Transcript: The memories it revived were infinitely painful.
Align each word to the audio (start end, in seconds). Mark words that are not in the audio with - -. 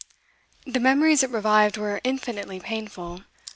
The 0.65 0.79
memories 0.79 1.21
it 1.21 1.29
revived 1.29 1.77
were 1.77 2.01
infinitely 2.03 2.59
painful. 2.59 3.21